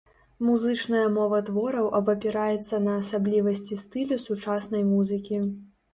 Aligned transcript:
Музычная 0.45 1.03
мова 1.17 1.41
твораў 1.49 1.89
абапіраецца 1.99 2.75
на 2.87 2.95
асаблівасці 3.03 3.81
стылю 3.83 4.19
сучаснай 4.27 4.83
музыкі. 4.93 5.37